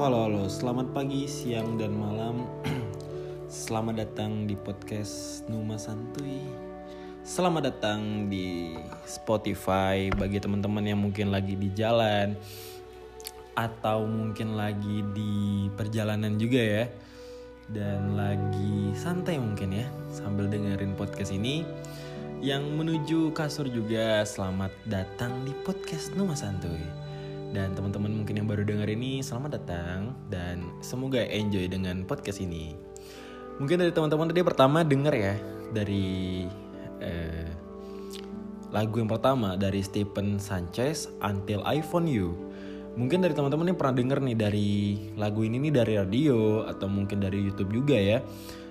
[0.00, 2.48] Halo halo selamat pagi, siang dan malam.
[3.52, 6.40] Selamat datang di podcast Numa Santuy.
[7.20, 12.32] Selamat datang di Spotify bagi teman-teman yang mungkin lagi di jalan
[13.52, 16.84] atau mungkin lagi di perjalanan juga ya.
[17.68, 21.60] Dan lagi santai mungkin ya sambil dengerin podcast ini.
[22.40, 27.09] Yang menuju kasur juga selamat datang di podcast Numa Santuy.
[27.50, 32.78] Dan teman-teman mungkin yang baru denger ini selamat datang dan semoga enjoy dengan podcast ini.
[33.58, 35.34] Mungkin dari teman-teman tadi pertama denger ya
[35.74, 36.46] dari
[37.02, 37.50] eh,
[38.70, 42.38] lagu yang pertama dari Stephen Sanchez Until I Found You.
[42.94, 44.70] Mungkin dari teman-teman yang pernah denger nih dari
[45.18, 48.18] lagu ini nih dari radio atau mungkin dari YouTube juga ya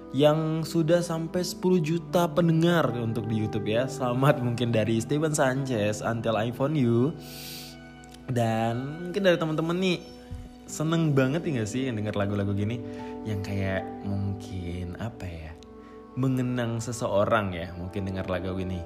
[0.09, 3.85] yang sudah sampai 10 juta pendengar untuk di YouTube ya.
[3.85, 7.13] Selamat mungkin dari Stephen Sanchez Until I Found You.
[8.29, 9.97] Dan mungkin dari teman-teman nih
[10.69, 12.77] seneng banget ya gak sih yang denger lagu-lagu gini?
[13.25, 15.51] Yang kayak mungkin apa ya
[16.13, 18.77] mengenang seseorang ya mungkin dengar lagu ini.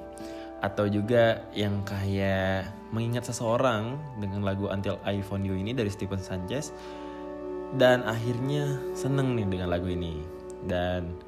[0.64, 6.24] Atau juga yang kayak mengingat seseorang dengan lagu Until I Found You ini dari Stephen
[6.24, 6.72] Sanchez.
[7.76, 10.24] Dan akhirnya seneng nih dengan lagu ini.
[10.64, 11.20] Dan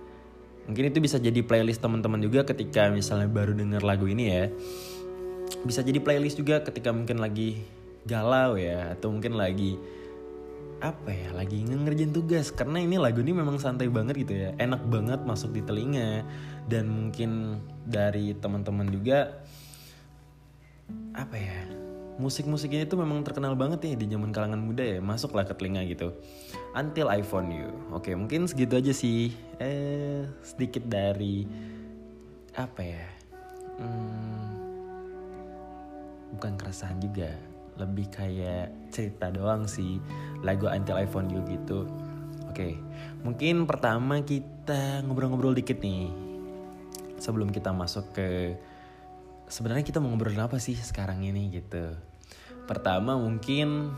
[0.65, 4.49] mungkin itu bisa jadi playlist teman-teman juga ketika misalnya baru denger lagu ini ya.
[5.69, 7.61] Bisa jadi playlist juga ketika mungkin lagi
[8.07, 9.77] galau ya atau mungkin lagi
[10.79, 12.55] apa ya lagi ngerjain tugas.
[12.55, 16.23] Karena ini lagu ini memang santai banget gitu ya enak banget masuk di telinga.
[16.67, 19.43] Dan mungkin dari teman-teman juga
[21.17, 21.59] apa ya
[22.17, 26.15] musik-musiknya itu memang terkenal banget ya di zaman kalangan muda ya masuklah ke telinga gitu.
[26.73, 27.73] Until I Found You.
[27.93, 29.35] Oke mungkin segitu aja sih.
[29.59, 31.45] Eh sedikit dari
[32.57, 33.05] apa ya
[33.77, 34.49] hmm,
[36.37, 37.29] bukan keresahan juga
[37.77, 40.01] lebih kayak cerita doang sih
[40.41, 41.85] lagu Until I Found You gitu.
[42.49, 42.81] Oke
[43.27, 46.09] mungkin pertama kita ngobrol-ngobrol dikit nih.
[47.17, 48.55] Sebelum kita masuk ke
[49.49, 51.97] sebenarnya kita mau ngobrol apa sih sekarang ini gitu?
[52.71, 53.93] Pertama mungkin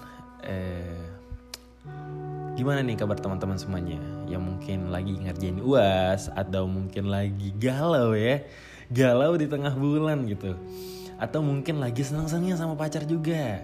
[0.47, 1.03] eh,
[2.55, 3.99] gimana nih kabar teman-teman semuanya?
[4.31, 8.43] Yang mungkin lagi ngerjain uas atau mungkin lagi galau ya?
[8.89, 10.56] Galau di tengah bulan gitu
[11.18, 13.62] atau mungkin lagi senang-senangnya sama pacar juga.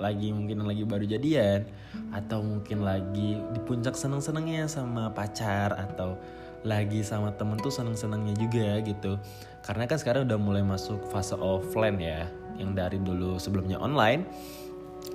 [0.00, 1.68] Lagi mungkin lagi baru jadian.
[2.16, 5.76] Atau mungkin lagi di puncak senang-senangnya sama pacar.
[5.76, 6.16] Atau
[6.64, 9.20] lagi sama temen tuh senang-senangnya juga gitu.
[9.60, 12.24] Karena kan sekarang udah mulai masuk fase offline ya.
[12.56, 14.24] Yang dari dulu sebelumnya online.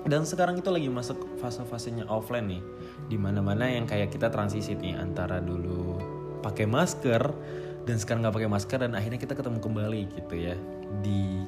[0.05, 2.61] Dan sekarang itu lagi masuk fase-fasenya offline nih.
[3.09, 5.97] Di mana-mana yang kayak kita transisi nih antara dulu
[6.39, 7.19] pakai masker
[7.83, 10.55] dan sekarang nggak pakai masker dan akhirnya kita ketemu kembali gitu ya.
[11.01, 11.43] Di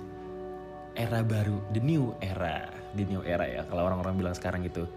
[0.96, 3.62] era baru the new era the new era ya.
[3.68, 4.88] Kalau orang-orang bilang sekarang gitu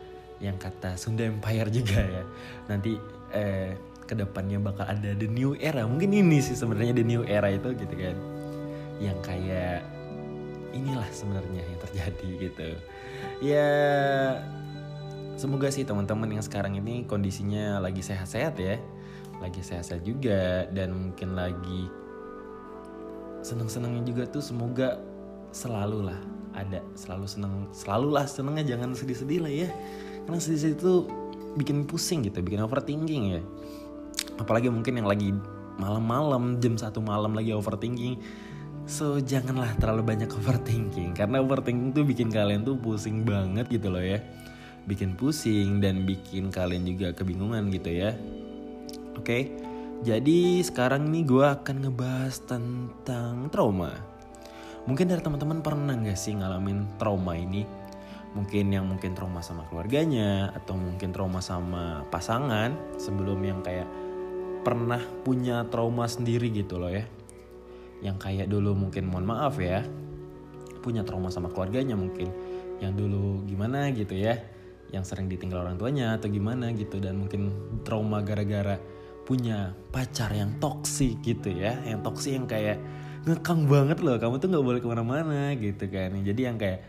[0.42, 2.22] yang kata Sunda Empire juga ya.
[2.66, 2.98] Nanti
[3.30, 5.86] eh, ke depannya bakal ada the new era.
[5.86, 8.16] Mungkin ini sih sebenarnya the new era itu gitu kan.
[8.98, 9.80] Yang kayak
[10.74, 12.68] inilah sebenarnya yang terjadi gitu.
[13.42, 13.70] Ya
[15.38, 18.76] semoga sih teman-teman yang sekarang ini kondisinya lagi sehat-sehat ya.
[19.38, 21.90] Lagi sehat-sehat juga dan mungkin lagi
[23.44, 24.96] seneng-senengnya juga tuh semoga
[25.54, 26.18] selalu lah
[26.54, 29.68] ada selalu seneng selalu lah senengnya jangan sedih-sedih lah ya.
[30.26, 30.92] Karena sedih-sedih itu
[31.54, 33.42] bikin pusing gitu bikin overthinking ya.
[34.42, 35.30] Apalagi mungkin yang lagi
[35.78, 38.18] malam-malam jam satu malam lagi overthinking.
[38.84, 44.02] So janganlah terlalu banyak overthinking karena overthinking tuh bikin kalian tuh pusing banget gitu loh
[44.02, 44.18] ya.
[44.84, 48.12] Bikin pusing dan bikin kalian juga kebingungan gitu ya.
[49.14, 49.64] Oke
[50.04, 54.13] jadi sekarang nih gue akan ngebahas tentang trauma
[54.84, 57.64] mungkin dari teman-teman pernah gak sih ngalamin trauma ini?
[58.34, 63.86] Mungkin yang mungkin trauma sama keluarganya atau mungkin trauma sama pasangan sebelum yang kayak
[64.66, 67.06] pernah punya trauma sendiri gitu loh ya.
[68.02, 69.86] Yang kayak dulu mungkin mohon maaf ya
[70.82, 72.26] punya trauma sama keluarganya mungkin.
[72.82, 74.34] Yang dulu gimana gitu ya
[74.90, 76.98] yang sering ditinggal orang tuanya atau gimana gitu.
[76.98, 77.54] Dan mungkin
[77.86, 78.82] trauma gara-gara
[79.24, 82.76] punya pacar yang toksik gitu ya yang toksik yang kayak
[83.24, 84.16] ngekang banget loh.
[84.20, 86.12] Kamu tuh nggak boleh ke mana-mana gitu kan.
[86.12, 86.84] Jadi yang kayak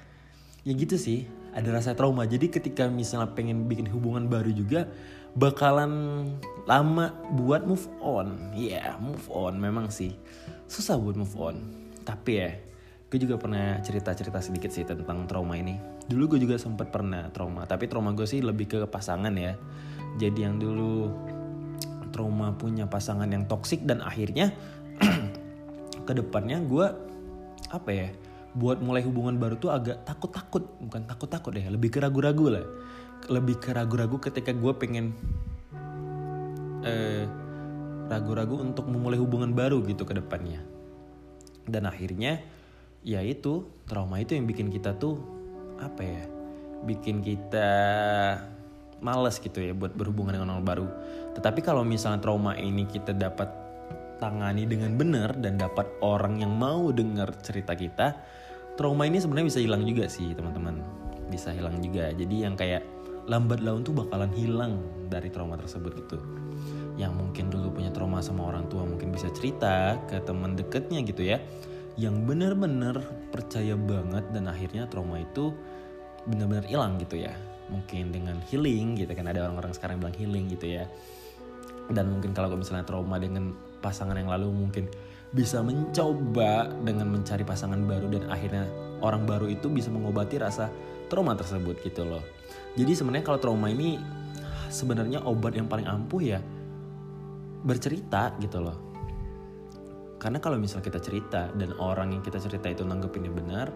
[0.67, 1.27] ya gitu sih.
[1.55, 2.27] Ada rasa trauma.
[2.27, 4.91] Jadi ketika misalnya pengen bikin hubungan baru juga
[5.39, 6.27] bakalan
[6.67, 8.51] lama buat move on.
[8.51, 9.55] Ya yeah, move on.
[9.55, 10.19] Memang sih.
[10.67, 11.55] Susah buat move on.
[12.03, 12.51] Tapi ya
[13.05, 15.79] gue juga pernah cerita-cerita sedikit sih tentang trauma ini.
[16.11, 17.63] Dulu gue juga sempat pernah trauma.
[17.63, 19.55] Tapi trauma gue sih lebih ke pasangan ya.
[20.19, 21.07] Jadi yang dulu
[22.11, 24.55] trauma punya pasangan yang toksik dan akhirnya
[26.05, 26.85] ke depannya gue
[27.73, 28.09] apa ya
[28.55, 32.65] buat mulai hubungan baru tuh agak takut-takut bukan takut-takut ya lebih ke ragu-ragu lah.
[33.27, 35.11] Lebih ke ragu-ragu ketika gue pengen
[36.87, 37.27] eh,
[38.07, 40.63] ragu-ragu untuk memulai hubungan baru gitu ke depannya.
[41.67, 42.39] Dan akhirnya
[43.03, 45.19] ya itu trauma itu yang bikin kita tuh
[45.81, 46.23] apa ya
[46.87, 47.69] bikin kita
[49.03, 50.87] males gitu ya buat berhubungan dengan orang baru.
[51.35, 53.64] Tetapi kalau misalnya trauma ini kita dapat
[54.17, 58.15] tangani dengan benar dan dapat orang yang mau dengar cerita kita
[58.75, 60.83] trauma ini sebenarnya bisa hilang juga sih teman-teman.
[61.31, 62.11] Bisa hilang juga.
[62.11, 62.83] Jadi yang kayak
[63.25, 64.77] lambat laun tuh bakalan hilang
[65.09, 66.17] dari trauma tersebut gitu.
[66.95, 71.23] Yang mungkin dulu punya trauma sama orang tua mungkin bisa cerita ke teman deketnya gitu
[71.25, 71.41] ya.
[71.95, 72.99] Yang benar-benar
[73.31, 75.55] percaya banget dan akhirnya trauma itu
[76.27, 77.33] benar-benar hilang gitu ya.
[77.71, 79.25] Mungkin dengan healing gitu kan.
[79.25, 80.85] Ada orang-orang sekarang bilang healing gitu ya
[81.91, 83.53] dan mungkin kalau misalnya trauma dengan
[83.83, 84.89] pasangan yang lalu mungkin
[85.35, 88.65] bisa mencoba dengan mencari pasangan baru dan akhirnya
[89.03, 90.71] orang baru itu bisa mengobati rasa
[91.11, 92.23] trauma tersebut gitu loh.
[92.79, 93.99] Jadi sebenarnya kalau trauma ini
[94.71, 96.39] sebenarnya obat yang paling ampuh ya
[97.65, 98.77] bercerita gitu loh.
[100.21, 103.69] Karena kalau misal kita cerita dan orang yang kita cerita itu nanggepinnya benar,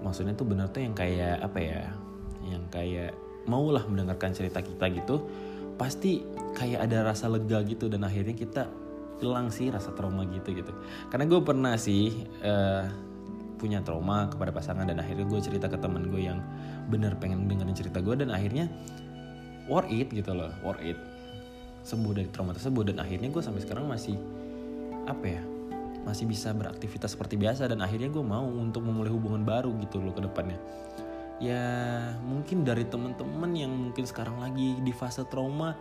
[0.00, 1.82] maksudnya tuh benar tuh yang kayak apa ya?
[2.48, 3.12] Yang kayak
[3.44, 5.26] maulah mendengarkan cerita kita gitu,
[5.82, 6.22] pasti
[6.54, 8.70] kayak ada rasa lega gitu dan akhirnya kita
[9.18, 10.70] hilang sih rasa trauma gitu gitu.
[11.10, 12.86] Karena gue pernah sih uh,
[13.58, 16.38] punya trauma kepada pasangan dan akhirnya gue cerita ke temen gue yang
[16.86, 18.70] bener pengen dengerin cerita gue dan akhirnya
[19.66, 20.94] worth it gitu loh worth it.
[21.82, 24.14] Sembuh dari trauma tersebut dan akhirnya gue sampai sekarang masih
[25.10, 25.42] apa ya
[26.02, 30.14] masih bisa beraktivitas seperti biasa dan akhirnya gue mau untuk memulai hubungan baru gitu loh
[30.14, 30.58] ke depannya
[31.42, 31.66] ya
[32.22, 35.74] mungkin dari temen-temen yang mungkin sekarang lagi di fase trauma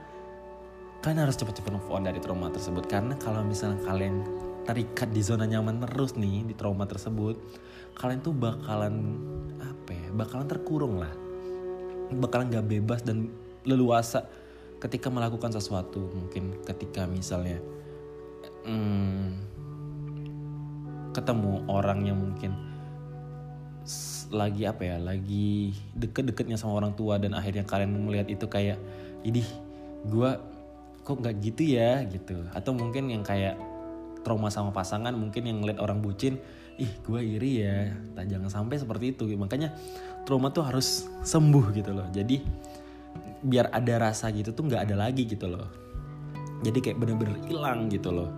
[1.06, 2.90] kalian harus cepat-cepat move on dari trauma tersebut.
[2.90, 4.26] Karena kalau misalnya kalian
[4.66, 7.34] terikat di zona nyaman terus nih di trauma tersebut
[7.98, 9.18] kalian tuh bakalan
[9.62, 11.14] apa ya bakalan terkurung lah.
[12.12, 13.30] Bakalan gak bebas dan
[13.62, 14.26] leluasa
[14.82, 16.10] ketika melakukan sesuatu.
[16.10, 17.62] Mungkin ketika misalnya
[18.66, 19.38] hmm,
[21.14, 22.71] ketemu orang yang mungkin
[24.32, 28.80] lagi apa ya lagi deket-deketnya sama orang tua dan akhirnya kalian melihat itu kayak
[29.26, 29.46] idih
[30.08, 30.30] gue
[31.02, 32.06] kok nggak gitu ya?
[32.06, 32.38] Gitu.
[32.54, 33.58] Atau mungkin yang kayak
[34.22, 36.38] trauma sama pasangan mungkin yang ngeliat orang bucin
[36.78, 39.26] ih gue iri ya tak jangan sampai seperti itu.
[39.34, 39.74] Makanya
[40.24, 42.08] trauma tuh harus sembuh gitu loh.
[42.14, 42.42] Jadi
[43.42, 45.68] biar ada rasa gitu tuh nggak ada lagi gitu loh.
[46.62, 48.30] Jadi kayak bener-bener hilang gitu loh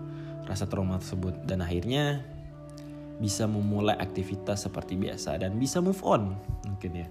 [0.47, 1.43] rasa trauma tersebut.
[1.43, 2.23] Dan akhirnya
[3.21, 6.33] bisa memulai aktivitas seperti biasa dan bisa move on
[6.65, 7.07] mungkin ya.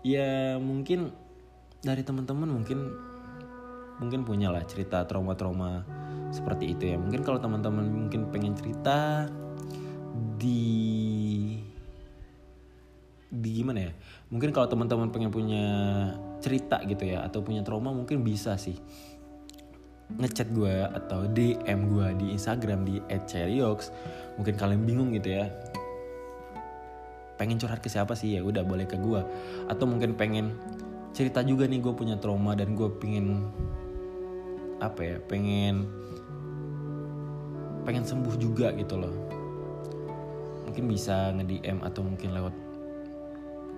[0.00, 1.12] Ya mungkin
[1.84, 2.78] dari teman-teman mungkin
[4.00, 5.84] mungkin punya lah cerita trauma-trauma
[6.32, 6.96] seperti itu ya.
[6.96, 9.28] Mungkin kalau teman-teman mungkin pengen cerita
[10.40, 11.60] di
[13.30, 13.92] di gimana ya?
[14.32, 15.64] Mungkin kalau teman-teman pengen punya
[16.40, 18.80] cerita gitu ya atau punya trauma mungkin bisa sih
[20.18, 22.98] ngechat gue atau DM gue di Instagram di
[23.28, 23.94] @cheriox
[24.34, 25.46] mungkin kalian bingung gitu ya.
[27.38, 28.36] Pengen curhat ke siapa sih?
[28.36, 29.22] Ya udah boleh ke gue
[29.70, 30.56] atau mungkin pengen
[31.14, 33.50] cerita juga nih gue punya trauma dan gue pengen
[34.80, 35.84] apa ya pengen
[37.84, 39.14] pengen sembuh juga gitu loh.
[40.68, 42.54] Mungkin bisa nge DM atau mungkin lewat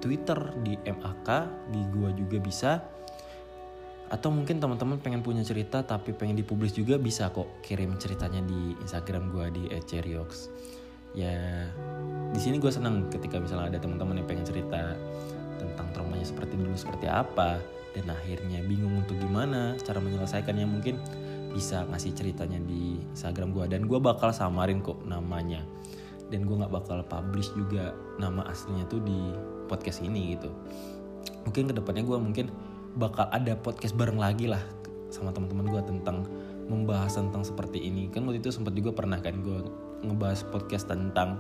[0.03, 1.29] Twitter di MAK
[1.71, 2.83] di gua juga bisa
[4.13, 8.77] atau mungkin teman-teman pengen punya cerita tapi pengen dipublis juga bisa kok kirim ceritanya di
[8.85, 10.53] Instagram gua di @cheriox
[11.17, 11.65] ya
[12.33, 14.97] di sini gue senang ketika misalnya ada teman-teman yang pengen cerita
[15.61, 17.61] tentang traumanya seperti dulu seperti apa
[17.93, 20.97] dan akhirnya bingung untuk gimana cara menyelesaikannya mungkin
[21.53, 25.61] bisa ngasih ceritanya di Instagram gue dan gue bakal samarin kok namanya.
[26.33, 29.37] Dan gue nggak bakal publish juga nama aslinya tuh di
[29.69, 30.49] podcast ini gitu.
[31.45, 32.47] Mungkin ke depannya gue mungkin
[32.97, 34.61] bakal ada podcast bareng lagi lah
[35.13, 36.25] sama teman-teman gue tentang
[36.69, 38.09] membahas tentang seperti ini.
[38.09, 39.59] Kan waktu itu sempat juga pernah kan gue
[40.03, 41.39] ngebahas podcast tentang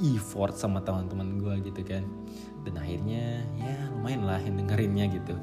[0.00, 2.04] effort sama teman-teman gue gitu kan.
[2.64, 5.36] Dan akhirnya ya lumayan lah yang dengerinnya gitu.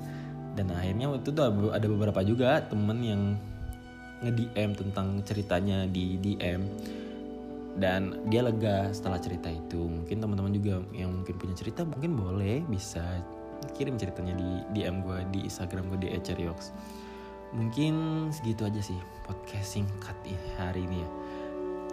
[0.58, 3.22] Dan akhirnya waktu itu ada beberapa juga temen yang
[4.26, 6.66] nge-DM tentang ceritanya di DM
[7.78, 9.78] dan dia lega setelah cerita itu.
[9.78, 13.22] Mungkin teman-teman juga yang mungkin punya cerita mungkin boleh bisa
[13.74, 16.72] kirim ceritanya di DM gue di Instagram gue di @cheriox
[17.56, 20.16] mungkin segitu aja sih podcast singkat
[20.60, 21.10] hari ini ya.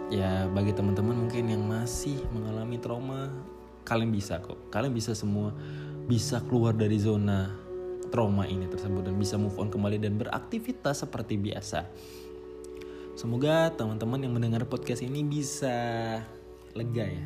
[0.05, 3.31] Ya bagi teman-teman mungkin yang masih mengalami trauma
[3.87, 4.59] kalian bisa kok.
[4.69, 5.55] Kalian bisa semua
[6.05, 7.49] bisa keluar dari zona
[8.13, 11.89] trauma ini tersebut dan bisa move on kembali dan beraktivitas seperti biasa.
[13.15, 15.73] Semoga teman-teman yang mendengar podcast ini bisa
[16.75, 17.25] lega ya.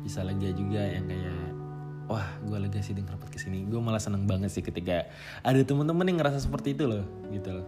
[0.00, 1.49] Bisa lega juga yang kayak
[2.10, 3.62] wah gue lega sih denger podcast ini.
[3.70, 5.06] Gue malah seneng banget sih ketika
[5.46, 7.66] ada teman-teman yang ngerasa seperti itu loh gitu loh.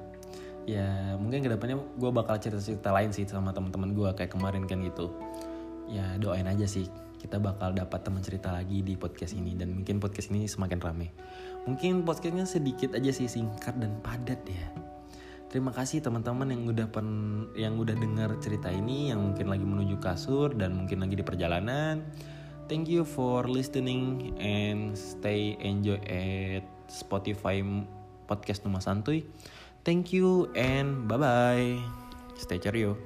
[0.67, 4.83] Ya mungkin ke depannya gue bakal cerita-cerita lain sih sama teman-teman gue kayak kemarin kan
[4.83, 5.15] gitu.
[5.87, 6.91] Ya doain aja sih
[7.23, 9.55] kita bakal dapat teman cerita lagi di podcast ini.
[9.55, 11.15] Dan mungkin podcast ini semakin rame.
[11.71, 14.67] Mungkin podcastnya sedikit aja sih singkat dan padat ya.
[15.47, 17.09] Terima kasih teman-teman yang udah pen,
[17.55, 22.03] yang udah dengar cerita ini yang mungkin lagi menuju kasur dan mungkin lagi di perjalanan.
[22.73, 27.61] Thank you for listening and stay enjoy at Spotify
[28.25, 29.29] podcast Numa Santuy.
[29.85, 31.77] Thank you and bye bye.
[32.41, 32.97] Stay cerio.